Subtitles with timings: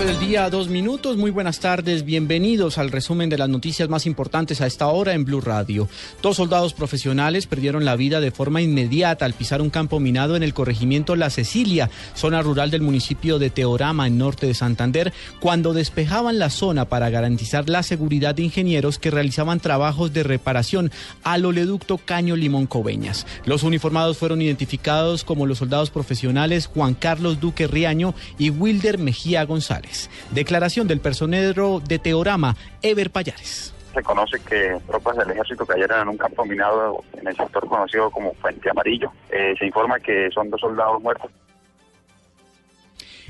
[0.00, 1.18] 12 del día, dos minutos.
[1.18, 2.06] Muy buenas tardes.
[2.06, 5.90] Bienvenidos al resumen de las noticias más importantes a esta hora en Blue Radio.
[6.22, 10.42] Dos soldados profesionales perdieron la vida de forma inmediata al pisar un campo minado en
[10.42, 15.74] el corregimiento La Cecilia, zona rural del municipio de Teorama, en norte de Santander, cuando
[15.74, 20.90] despejaban la zona para garantizar la seguridad de ingenieros que realizaban trabajos de reparación
[21.24, 23.26] al oleoducto Caño Limón Coveñas.
[23.44, 29.44] Los uniformados fueron identificados como los soldados profesionales Juan Carlos Duque Riaño y Wilder Mejía
[29.44, 29.89] González.
[30.30, 33.74] Declaración del personero de Teorama, Ever Payares.
[33.94, 38.10] Se conoce que tropas del ejército cayeron en un campo minado en el sector conocido
[38.10, 39.10] como Fuente Amarillo.
[39.30, 41.30] Eh, se informa que son dos soldados muertos.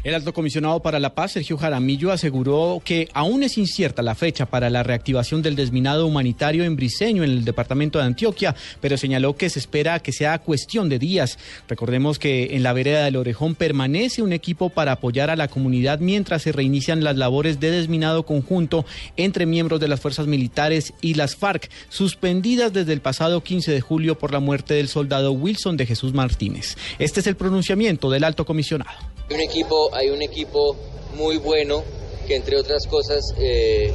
[0.02, 4.46] El alto comisionado para la paz, Sergio Jaramillo, aseguró que aún es incierta la fecha
[4.46, 9.36] para la reactivación del desminado humanitario en Briseño, en el departamento de Antioquia, pero señaló
[9.36, 11.38] que se espera que sea cuestión de días.
[11.68, 16.00] Recordemos que en la vereda del Orejón permanece un equipo para apoyar a la comunidad
[16.00, 18.86] mientras se reinician las labores de desminado conjunto
[19.18, 23.82] entre miembros de las fuerzas militares y las FARC, suspendidas desde el pasado 15 de
[23.82, 26.78] julio por la muerte del soldado Wilson de Jesús Martínez.
[26.98, 28.98] Este es el pronunciamiento del alto comisionado.
[29.32, 30.76] Un equipo, hay un equipo
[31.16, 31.82] muy bueno
[32.26, 33.92] que entre otras cosas eh,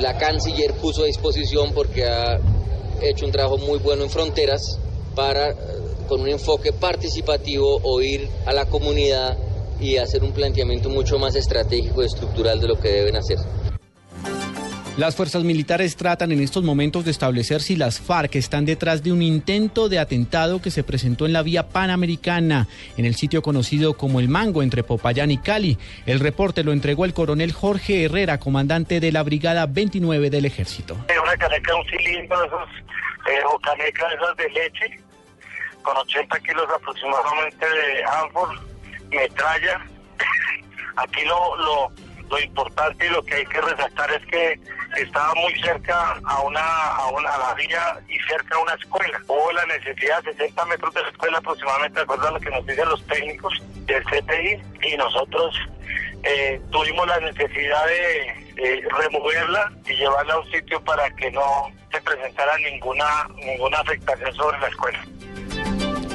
[0.00, 2.38] la canciller puso a disposición porque ha
[3.00, 4.78] hecho un trabajo muy bueno en fronteras
[5.14, 5.54] para, eh,
[6.08, 9.36] con un enfoque participativo, oír a la comunidad
[9.80, 13.38] y hacer un planteamiento mucho más estratégico y estructural de lo que deben hacer.
[14.98, 19.10] Las fuerzas militares tratan en estos momentos de establecer si las FARC están detrás de
[19.10, 23.96] un intento de atentado que se presentó en la vía panamericana, en el sitio conocido
[23.96, 25.78] como El Mango, entre Popayán y Cali.
[26.04, 30.94] El reporte lo entregó el coronel Jorge Herrera, comandante de la Brigada 29 del Ejército.
[31.22, 32.68] Una caneca, un cilindro, esos,
[33.30, 35.00] eh, o esas de leche,
[35.80, 38.60] con 80 kilos aproximadamente de ánfor,
[39.08, 39.86] metralla.
[40.96, 41.90] Aquí lo,
[42.32, 44.58] lo importante y lo que hay que resaltar es que
[44.96, 49.20] estaba muy cerca a una, a una a la vía y cerca a una escuela.
[49.28, 52.50] Hubo la necesidad de 60 metros de la escuela aproximadamente, de acuerdo a lo que
[52.50, 53.52] nos dicen los técnicos
[53.84, 55.54] del CTI, y nosotros
[56.22, 61.70] eh, tuvimos la necesidad de, de, removerla y llevarla a un sitio para que no
[61.90, 65.04] se presentara ninguna, ninguna afectación sobre la escuela.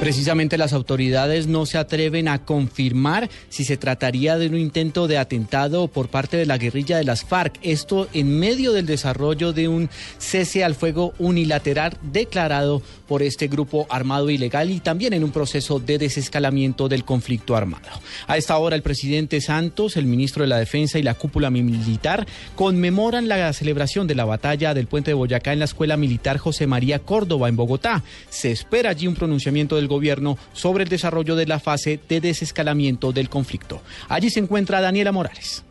[0.00, 5.18] Precisamente las autoridades no se atreven a confirmar si se trataría de un intento de
[5.18, 7.58] atentado por parte de la guerrilla de las FARC.
[7.62, 13.88] Esto en medio del desarrollo de un cese al fuego unilateral declarado por este grupo
[13.90, 17.88] armado ilegal y también en un proceso de desescalamiento del conflicto armado.
[18.28, 22.24] A esta hora el presidente Santos, el ministro de la Defensa y la cúpula militar
[22.54, 26.68] conmemoran la celebración de la batalla del puente de Boyacá en la Escuela Militar José
[26.68, 28.04] María Córdoba en Bogotá.
[28.30, 33.12] Se espera allí un pronunciamiento del gobierno sobre el desarrollo de la fase de desescalamiento
[33.12, 33.82] del conflicto.
[34.08, 35.64] Allí se encuentra Daniela Morales.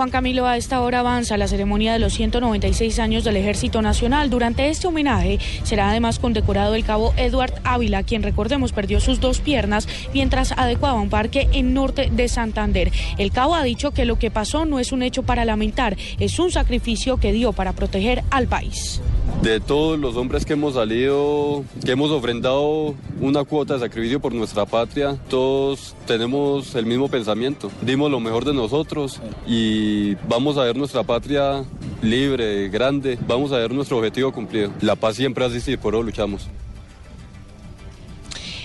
[0.00, 4.30] Juan Camilo, a esta hora avanza la ceremonia de los 196 años del Ejército Nacional.
[4.30, 9.40] Durante este homenaje será además condecorado el cabo Edward Ávila, quien recordemos perdió sus dos
[9.40, 12.92] piernas mientras adecuaba un parque en norte de Santander.
[13.18, 16.38] El cabo ha dicho que lo que pasó no es un hecho para lamentar, es
[16.38, 19.02] un sacrificio que dio para proteger al país.
[19.42, 24.34] De todos los hombres que hemos salido, que hemos ofrendado una cuota de sacrificio por
[24.34, 27.70] nuestra patria, todos tenemos el mismo pensamiento.
[27.80, 31.64] Dimos lo mejor de nosotros y vamos a ver nuestra patria
[32.02, 34.72] libre, grande, vamos a ver nuestro objetivo cumplido.
[34.82, 36.50] La paz siempre así por eso luchamos.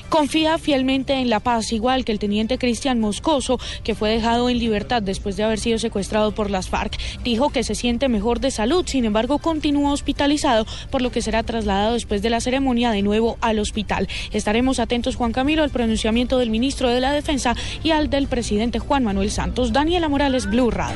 [0.10, 4.60] Confía fielmente en la paz, igual que el teniente Cristian Moscoso, que fue dejado en
[4.60, 6.98] libertad después de haber sido secuestrado por las FARC.
[7.24, 11.44] Dijo que se siente mejor de salud, sin embargo continúa hospitalizado, por lo que será
[11.44, 14.08] trasladado después de la ceremonia de nuevo al hospital.
[14.32, 18.80] Estaremos atentos, Juan Camilo, al pronunciamiento del ministro de la Defensa y al del presidente
[18.80, 19.74] Juan Manuel Santos.
[19.74, 20.96] Daniela Morales, Blue Radio.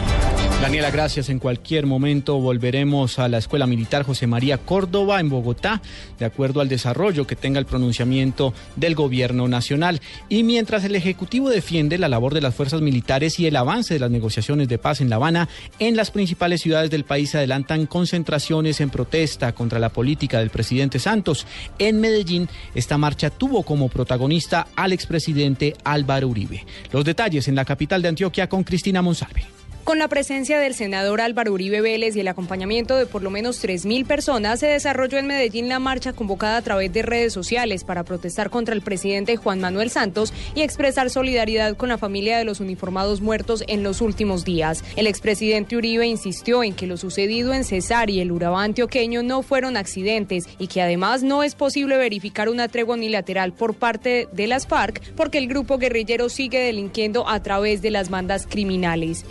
[0.61, 1.29] Daniela, gracias.
[1.29, 5.81] En cualquier momento volveremos a la Escuela Militar José María Córdoba en Bogotá,
[6.17, 10.01] de acuerdo al desarrollo que tenga el pronunciamiento del gobierno nacional.
[10.29, 13.99] Y mientras el Ejecutivo defiende la labor de las fuerzas militares y el avance de
[13.99, 15.49] las negociaciones de paz en La Habana,
[15.79, 20.49] en las principales ciudades del país se adelantan concentraciones en protesta contra la política del
[20.49, 21.45] presidente Santos.
[21.79, 26.65] En Medellín, esta marcha tuvo como protagonista al expresidente Álvaro Uribe.
[26.91, 29.58] Los detalles en la capital de Antioquia con Cristina Monsalve.
[29.83, 33.63] Con la presencia del senador Álvaro Uribe Vélez y el acompañamiento de por lo menos
[33.63, 38.03] 3.000 personas, se desarrolló en Medellín la marcha convocada a través de redes sociales para
[38.03, 42.59] protestar contra el presidente Juan Manuel Santos y expresar solidaridad con la familia de los
[42.59, 44.83] uniformados muertos en los últimos días.
[44.95, 49.41] El expresidente Uribe insistió en que lo sucedido en Cesar y el Urabá antioqueño no
[49.41, 54.45] fueron accidentes y que además no es posible verificar una tregua unilateral por parte de
[54.45, 59.25] las FARC porque el grupo guerrillero sigue delinquiendo a través de las bandas criminales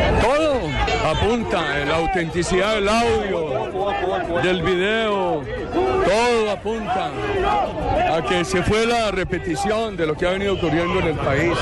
[1.05, 5.43] apunta, la autenticidad del audio, del video,
[6.05, 7.11] todo apunta
[8.15, 11.53] a que se fue la repetición de lo que ha venido ocurriendo en el país.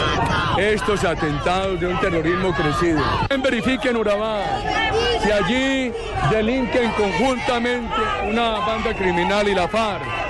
[0.59, 3.01] Estos atentados de un terrorismo crecido.
[3.43, 4.43] Verifiquen Urabá
[5.23, 5.93] si allí
[6.31, 7.95] delinquen conjuntamente
[8.29, 10.26] una banda criminal y la FARC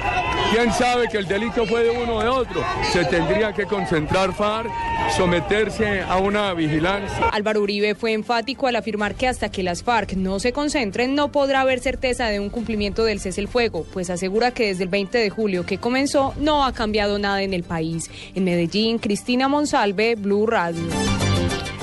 [0.50, 2.64] ¿Quién sabe que el delito fue de uno o de otro?
[2.93, 4.70] Se tendría que concentrar FARC,
[5.16, 7.28] someterse a una vigilancia.
[7.32, 11.32] Álvaro Uribe fue enfático al afirmar que hasta que las FARC no se concentren no
[11.32, 14.88] podrá haber certeza de un cumplimiento del cese el fuego, pues asegura que desde el
[14.88, 18.10] 20 de julio que comenzó no ha cambiado nada en el país.
[18.34, 21.25] En Medellín, Cristina Monsalve, Blue Radio.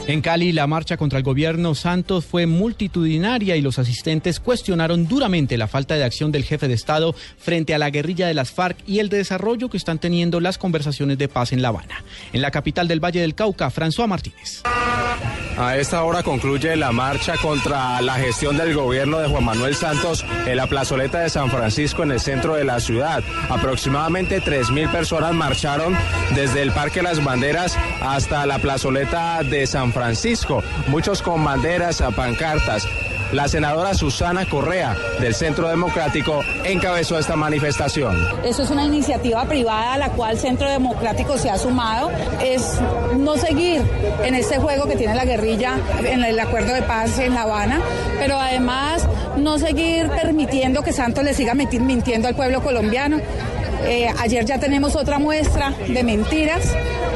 [0.05, 5.57] En Cali, la marcha contra el gobierno Santos fue multitudinaria y los asistentes cuestionaron duramente
[5.57, 8.77] la falta de acción del jefe de Estado frente a la guerrilla de las FARC
[8.85, 12.03] y el desarrollo que están teniendo las conversaciones de paz en La Habana.
[12.33, 14.61] En la capital del Valle del Cauca, François Martínez.
[15.57, 20.25] A esta hora concluye la marcha contra la gestión del gobierno de Juan Manuel Santos
[20.47, 23.23] en la plazoleta de San Francisco en el centro de la ciudad.
[23.49, 25.95] Aproximadamente 3.000 personas marcharon
[26.33, 32.87] desde el Parque Las Banderas hasta la plazoleta de San Francisco, muchos con banderas, pancartas.
[33.33, 38.15] La senadora Susana Correa del Centro Democrático encabezó esta manifestación.
[38.43, 42.11] Eso es una iniciativa privada a la cual Centro Democrático se ha sumado.
[42.43, 42.79] Es
[43.17, 43.81] no seguir
[44.23, 47.81] en este juego que tiene la guerrilla en el acuerdo de paz en La Habana,
[48.19, 53.19] pero además no seguir permitiendo que Santos le siga mintiendo al pueblo colombiano.
[53.85, 56.71] Eh, ayer ya tenemos otra muestra de mentiras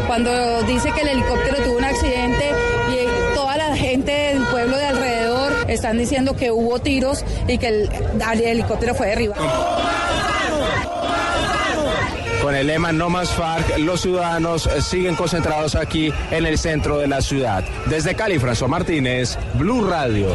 [0.08, 2.52] cuando dice que el helicóptero tuvo un accidente
[2.90, 7.68] y toda la gente del pueblo de alrededor están diciendo que hubo tiros y que
[7.68, 7.90] el,
[8.42, 9.46] helicóptero fue derribado.
[12.42, 17.08] Con el lema No más FARC, los ciudadanos siguen concentrados aquí en el centro de
[17.08, 17.66] la ciudad.
[17.88, 20.30] Desde Cali, François Martínez, Blue Radio.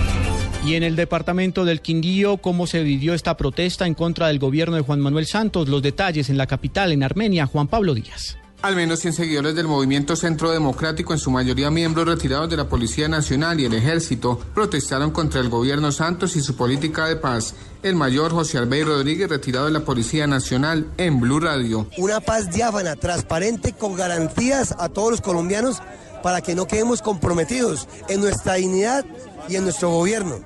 [0.66, 4.76] Y en el departamento del Quindío, ¿cómo se vivió esta protesta en contra del gobierno
[4.76, 5.68] de Juan Manuel Santos?
[5.68, 8.36] Los detalles en la capital, en Armenia, Juan Pablo Díaz.
[8.62, 12.68] Al menos 100 seguidores del movimiento Centro Democrático, en su mayoría miembros retirados de la
[12.68, 17.56] Policía Nacional y el Ejército, protestaron contra el gobierno Santos y su política de paz.
[17.82, 21.88] El mayor José Albey Rodríguez, retirado de la Policía Nacional, en Blue Radio.
[21.98, 25.78] Una paz diáfana, transparente, con garantías a todos los colombianos
[26.22, 29.04] para que no quedemos comprometidos en nuestra dignidad
[29.48, 30.36] y en nuestro gobierno.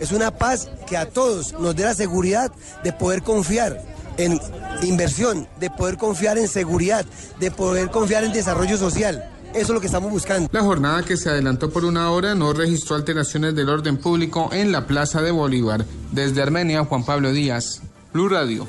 [0.00, 2.50] Es una paz que a todos nos dé la seguridad
[2.82, 4.40] de poder confiar en
[4.82, 7.04] inversión, de poder confiar en seguridad,
[7.40, 9.30] de poder confiar en desarrollo social.
[9.50, 10.48] Eso es lo que estamos buscando.
[10.52, 14.70] La jornada que se adelantó por una hora no registró alteraciones del orden público en
[14.70, 15.86] la Plaza de Bolívar.
[16.12, 17.80] Desde Armenia, Juan Pablo Díaz,
[18.12, 18.66] Blue Radio.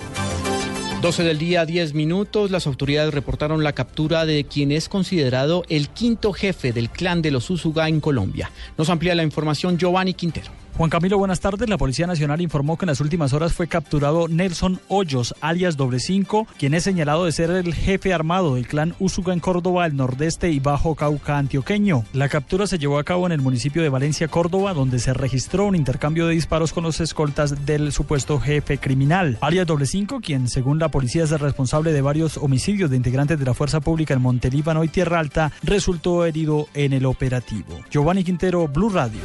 [1.01, 2.51] 12 del día, 10 minutos.
[2.51, 7.31] Las autoridades reportaron la captura de quien es considerado el quinto jefe del clan de
[7.31, 8.51] los Usuga en Colombia.
[8.77, 10.51] Nos amplía la información Giovanni Quintero.
[10.77, 11.67] Juan Camilo, buenas tardes.
[11.69, 15.99] La Policía Nacional informó que en las últimas horas fue capturado Nelson Hoyos, alias Doble
[15.99, 19.95] Cinco, quien es señalado de ser el jefe armado del clan Usuga en Córdoba, el
[19.95, 22.03] nordeste y Bajo Cauca antioqueño.
[22.13, 25.65] La captura se llevó a cabo en el municipio de Valencia, Córdoba, donde se registró
[25.65, 29.39] un intercambio de disparos con los escoltas del supuesto jefe criminal.
[29.41, 33.39] Alias Doble Cinco, quien según la policía es el responsable de varios homicidios de integrantes
[33.39, 37.79] de la fuerza pública en Montelíbano y Tierra Alta, resultó herido en el operativo.
[37.89, 39.21] Giovanni Quintero, Blue Radio.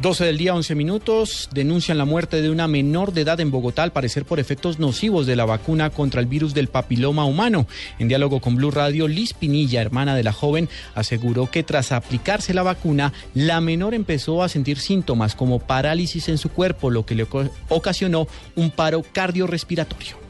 [0.00, 1.50] 12 del día, 11 minutos.
[1.52, 5.26] Denuncian la muerte de una menor de edad en Bogotá, al parecer por efectos nocivos
[5.26, 7.66] de la vacuna contra el virus del papiloma humano.
[7.98, 12.54] En diálogo con Blue Radio, Liz Pinilla, hermana de la joven, aseguró que tras aplicarse
[12.54, 17.14] la vacuna, la menor empezó a sentir síntomas como parálisis en su cuerpo, lo que
[17.14, 17.26] le
[17.68, 18.26] ocasionó
[18.56, 20.29] un paro cardiorrespiratorio.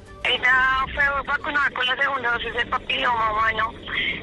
[0.94, 3.74] Fue vacunada con la segunda dosis del papiloma humano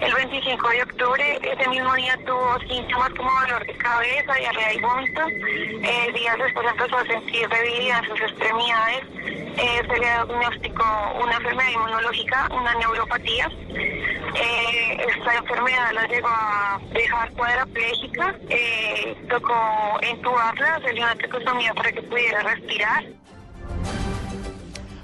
[0.02, 1.40] el 25 de octubre.
[1.44, 5.28] Ese mismo día tuvo síntomas como dolor de cabeza, diarrea y vómitos.
[5.30, 9.04] Eh, días después empezó a sentir debilidad en sus extremidades.
[9.58, 10.86] Eh, se le diagnosticó
[11.24, 13.50] una enfermedad inmunológica, una neuropatía.
[13.70, 18.36] Eh, esta enfermedad la llegó a dejar cuadraplégica.
[18.50, 23.06] Eh, tocó entubarla, hacerle una tracostomía para que pudiera respirar.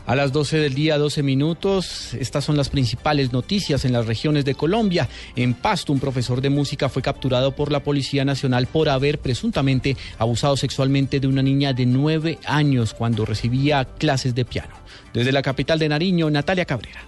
[0.05, 4.43] A las 12 del día, 12 minutos, estas son las principales noticias en las regiones
[4.43, 5.07] de Colombia.
[5.37, 9.95] En Pasto, un profesor de música fue capturado por la Policía Nacional por haber presuntamente
[10.17, 14.75] abusado sexualmente de una niña de 9 años cuando recibía clases de piano.
[15.13, 17.05] Desde la capital de Nariño, Natalia Cabrera.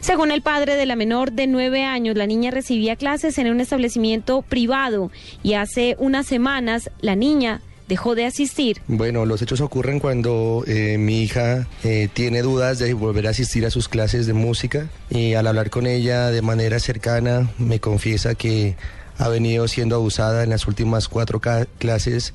[0.00, 3.60] Según el padre de la menor de nueve años, la niña recibía clases en un
[3.60, 5.10] establecimiento privado
[5.42, 8.80] y hace unas semanas la niña dejó de asistir.
[8.88, 13.66] Bueno, los hechos ocurren cuando eh, mi hija eh, tiene dudas de volver a asistir
[13.66, 18.34] a sus clases de música y al hablar con ella de manera cercana me confiesa
[18.34, 18.76] que
[19.18, 21.40] ha venido siendo abusada en las últimas cuatro
[21.78, 22.34] clases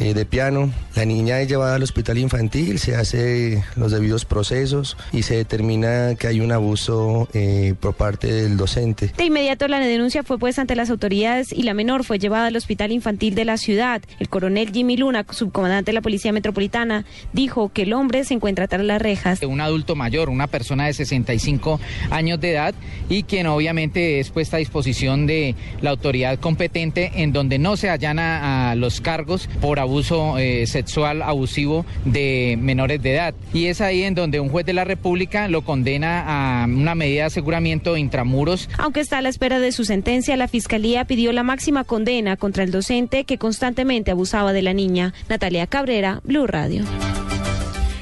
[0.00, 0.72] eh, de piano.
[0.94, 6.14] La niña es llevada al hospital infantil, se hace los debidos procesos y se determina
[6.14, 9.12] que hay un abuso eh, por parte del docente.
[9.16, 12.54] De inmediato la denuncia fue puesta ante las autoridades y la menor fue llevada al
[12.54, 14.00] hospital infantil de la ciudad.
[14.20, 18.68] El coronel Jimmy Luna, subcomandante de la Policía Metropolitana, dijo que el hombre se encuentra
[18.68, 19.42] tras las rejas.
[19.42, 22.74] Un adulto mayor, una persona de 65 años de edad
[23.08, 27.90] y quien obviamente es puesta a disposición de la autoridad competente en donde no se
[27.90, 33.34] allana a los cargos por abuso abuso eh, sexual abusivo de menores de edad.
[33.52, 37.22] Y es ahí en donde un juez de la República lo condena a una medida
[37.22, 38.68] de aseguramiento intramuros.
[38.78, 42.64] Aunque está a la espera de su sentencia, la Fiscalía pidió la máxima condena contra
[42.64, 45.14] el docente que constantemente abusaba de la niña.
[45.28, 46.84] Natalia Cabrera, Blue Radio.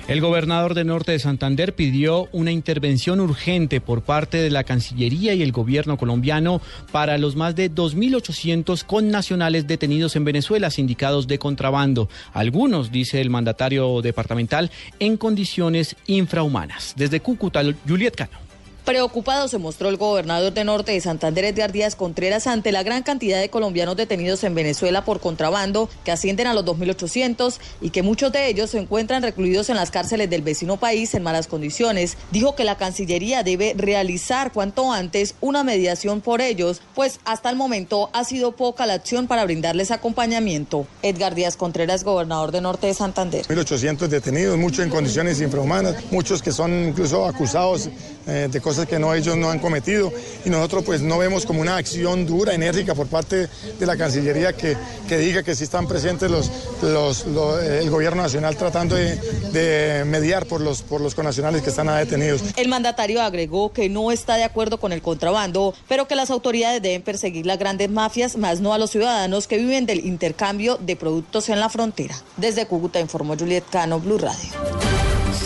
[0.08, 5.34] El gobernador de Norte de Santander pidió una intervención urgente por parte de la Cancillería
[5.34, 6.60] y el gobierno colombiano
[6.92, 12.08] para los más de 2.800 connacionales detenidos en Venezuela, sindicados de contrabando.
[12.32, 14.70] Algunos, dice el mandatario departamental,
[15.00, 16.94] en condiciones infrahumanas.
[16.96, 18.45] Desde Cúcuta, Juliet Cano.
[18.86, 23.02] Preocupado se mostró el gobernador de Norte de Santander, Edgar Díaz Contreras, ante la gran
[23.02, 28.04] cantidad de colombianos detenidos en Venezuela por contrabando, que ascienden a los 2.800 y que
[28.04, 32.16] muchos de ellos se encuentran recluidos en las cárceles del vecino país en malas condiciones.
[32.30, 37.56] Dijo que la Cancillería debe realizar cuanto antes una mediación por ellos, pues hasta el
[37.56, 40.86] momento ha sido poca la acción para brindarles acompañamiento.
[41.02, 43.46] Edgar Díaz Contreras, gobernador de Norte de Santander.
[43.46, 47.90] 1.800 detenidos, muchos en condiciones infrahumanas, muchos que son incluso acusados
[48.26, 50.12] eh, de cosas que no, ellos no han cometido
[50.44, 54.52] y nosotros pues no vemos como una acción dura, enérgica por parte de la Cancillería
[54.52, 54.76] que,
[55.08, 56.50] que diga que sí están presentes los,
[56.82, 59.16] los, el gobierno nacional tratando de,
[59.52, 62.42] de, mediar por los, por los connacionales que están detenidos.
[62.56, 66.82] El mandatario agregó que no está de acuerdo con el contrabando, pero que las autoridades
[66.82, 70.96] deben perseguir las grandes mafias, más no a los ciudadanos que viven del intercambio de
[70.96, 72.16] productos en la frontera.
[72.36, 74.95] Desde Cúcuta informó Juliet Cano, Blue Radio.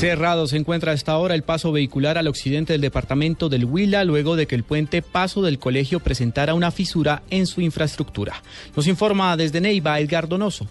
[0.01, 4.35] Cerrado se encuentra hasta ahora el paso vehicular al occidente del departamento del Huila luego
[4.35, 8.43] de que el puente Paso del Colegio presentara una fisura en su infraestructura.
[8.75, 10.67] Nos informa desde Neiva Edgar Donoso.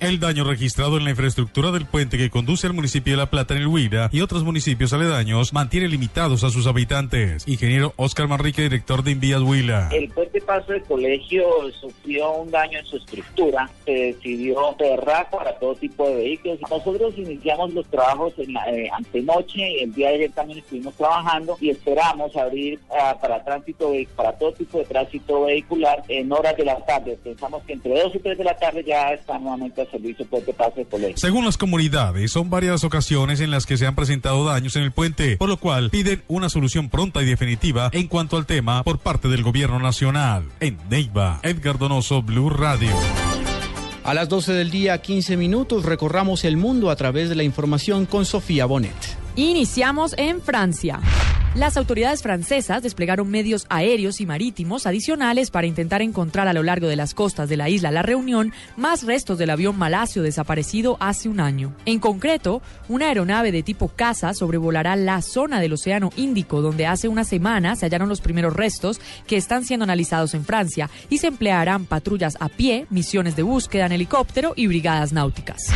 [0.00, 3.52] El daño registrado en la infraestructura del puente que conduce al municipio de La Plata
[3.52, 7.46] en el Huila y otros municipios aledaños mantiene limitados a sus habitantes.
[7.46, 9.90] Ingeniero Oscar Manrique, director de Invías Huila.
[9.92, 11.44] El puente paso del colegio
[11.78, 13.68] sufrió un daño en su estructura.
[13.84, 16.60] Se decidió cerrar para todo tipo de vehículos.
[16.70, 20.94] Nosotros iniciamos los trabajos en la, eh, antenoche y el día de ayer también estuvimos
[20.94, 26.56] trabajando y esperamos abrir ah, para tránsito para todo tipo de tránsito vehicular en horas
[26.56, 27.18] de la tarde.
[27.22, 30.54] Pensamos que entre 2 y 3 de la tarde ya está nuevamente servicio puente
[30.90, 31.16] colegio.
[31.16, 34.92] Según las comunidades, son varias ocasiones en las que se han presentado daños en el
[34.92, 38.98] puente, por lo cual piden una solución pronta y definitiva en cuanto al tema por
[38.98, 40.44] parte del gobierno nacional.
[40.60, 42.90] En Neiva, Edgar Donoso, Blue Radio.
[44.02, 48.06] A las 12 del día, 15 minutos, recorramos el mundo a través de la información
[48.06, 48.94] con Sofía Bonet.
[49.36, 51.00] Iniciamos en Francia.
[51.56, 56.86] Las autoridades francesas desplegaron medios aéreos y marítimos adicionales para intentar encontrar a lo largo
[56.86, 61.28] de las costas de la isla La Reunión más restos del avión malasio desaparecido hace
[61.28, 61.74] un año.
[61.86, 67.08] En concreto, una aeronave de tipo caza sobrevolará la zona del Océano Índico, donde hace
[67.08, 71.26] una semana se hallaron los primeros restos que están siendo analizados en Francia y se
[71.26, 75.72] emplearán patrullas a pie, misiones de búsqueda en helicóptero y brigadas náuticas.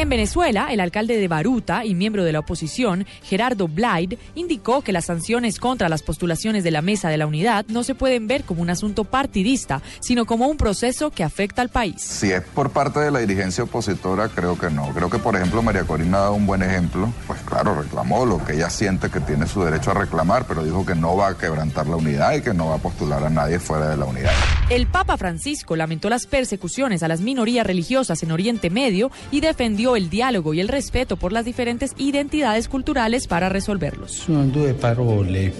[0.00, 4.94] En Venezuela, el alcalde de Baruta y miembro de la oposición, Gerardo Blyde, indicó que
[4.94, 8.44] las sanciones contra las postulaciones de la Mesa de la Unidad no se pueden ver
[8.44, 12.00] como un asunto partidista, sino como un proceso que afecta al país.
[12.00, 14.88] Si es por parte de la dirigencia opositora, creo que no.
[14.94, 17.12] Creo que, por ejemplo, María Corina ha dado un buen ejemplo.
[17.26, 20.86] Pues claro, reclamó lo que ella siente que tiene su derecho a reclamar, pero dijo
[20.86, 23.58] que no va a quebrantar la unidad y que no va a postular a nadie
[23.58, 24.32] fuera de la unidad.
[24.70, 29.89] El Papa Francisco lamentó las persecuciones a las minorías religiosas en Oriente Medio y defendió
[29.96, 34.12] el diálogo y el respeto por las diferentes identidades culturales para resolverlos.
[34.12, 35.52] Son due parole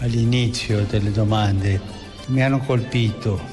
[0.00, 1.80] all'inizio delle domande.
[2.28, 3.51] Mi hanno colpito Eso no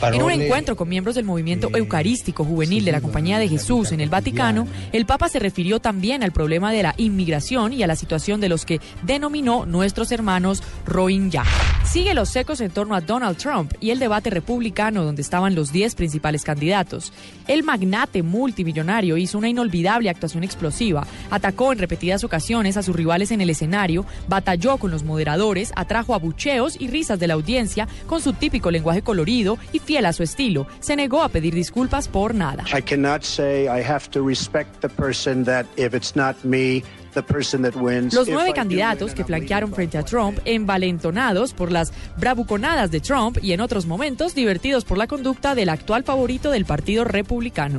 [0.00, 0.16] paró.
[0.16, 4.00] En un encuentro con miembros del movimiento eucarístico juvenil de la Compañía de Jesús en
[4.00, 7.96] el Vaticano, el Papa se refirió también al problema de la inmigración y a la
[7.96, 11.44] situación de los que denominó nuestros hermanos Rohingya.
[11.84, 15.70] Sigue los secos en torno a Donald Trump y el debate republicano donde estaban los
[15.70, 17.12] 10 principales candidatos.
[17.46, 23.30] El magnate multimillonario hizo una inolvidable actuación explosiva, atacó en repetidas ocasiones a sus rivales
[23.30, 28.20] en el escenario, batalló con los moderadores, atrajo abucheos y risas de la audiencia con
[28.20, 30.66] su típico lenguaje colorido y fiel a su estilo.
[30.80, 32.64] Se negó a pedir disculpas por nada.
[32.76, 36.82] I cannot say I have to respect the person that if it's not me,
[37.14, 38.12] the person that wins.
[38.12, 43.52] Los nueve candidatos que flanquearon frente a Trump, envalentonados por las bravuconadas de Trump y
[43.52, 47.78] en otros momentos divertidos por la conducta del actual favorito del Partido Republicano.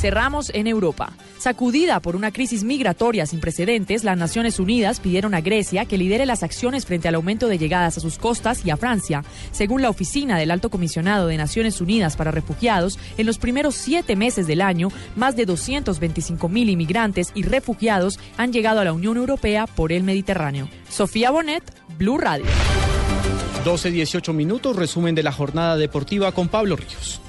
[0.00, 1.12] Cerramos en Europa.
[1.36, 6.24] Sacudida por una crisis migratoria sin precedentes, las Naciones Unidas pidieron a Grecia que lidere
[6.24, 9.24] las acciones frente al aumento de llegadas a sus costas y a Francia.
[9.52, 14.16] Según la oficina del Alto Comisionado de Naciones Unidas para Refugiados, en los primeros siete
[14.16, 19.18] meses del año, más de 225 mil inmigrantes y refugiados han llegado a la Unión
[19.18, 20.70] Europea por el Mediterráneo.
[20.88, 22.46] Sofía Bonet, Blue Radio.
[23.66, 27.20] 12, 18 minutos, resumen de la jornada deportiva con Pablo Ríos.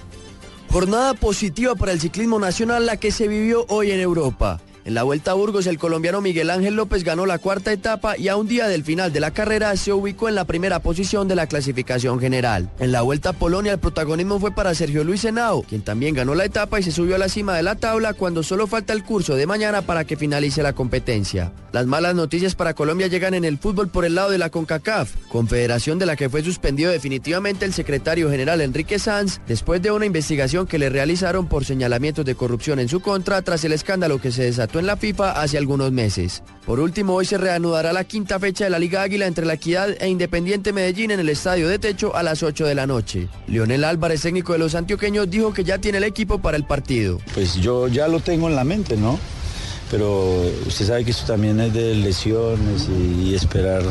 [0.72, 4.62] Jornada positiva para el ciclismo nacional la que se vivió hoy en Europa.
[4.84, 8.30] En la Vuelta a Burgos, el colombiano Miguel Ángel López ganó la cuarta etapa y
[8.30, 11.36] a un día del final de la carrera se ubicó en la primera posición de
[11.36, 12.72] la clasificación general.
[12.80, 16.34] En la Vuelta a Polonia, el protagonismo fue para Sergio Luis Henao, quien también ganó
[16.34, 19.04] la etapa y se subió a la cima de la tabla cuando solo falta el
[19.04, 21.52] curso de mañana para que finalice la competencia.
[21.72, 25.16] Las malas noticias para Colombia llegan en el fútbol por el lado de la CONCACAF,
[25.30, 30.06] confederación de la que fue suspendido definitivamente el secretario general Enrique Sanz después de una
[30.06, 34.32] investigación que le realizaron por señalamientos de corrupción en su contra tras el escándalo que
[34.32, 36.44] se desató en la FIFA hace algunos meses.
[36.66, 39.90] Por último, hoy se reanudará la quinta fecha de la Liga Águila entre la Equidad
[40.00, 43.28] e Independiente Medellín en el Estadio de Techo a las 8 de la noche.
[43.48, 47.20] Leonel Álvarez, técnico de los antioqueños, dijo que ya tiene el equipo para el partido.
[47.34, 49.20] Pues yo ya lo tengo en la mente, ¿no?
[49.90, 53.84] Pero usted sabe que esto también es de lesiones y, y esperar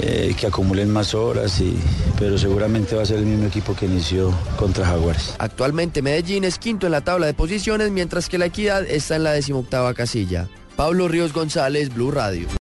[0.00, 1.76] eh, que acumulen más horas, y,
[2.18, 5.34] pero seguramente va a ser el mismo equipo que inició contra Jaguares.
[5.38, 9.24] Actualmente Medellín es quinto en la tabla de posiciones, mientras que la Equidad está en
[9.24, 10.48] la decimoctava casilla.
[10.76, 12.46] Pablo Ríos González, Blue Radio.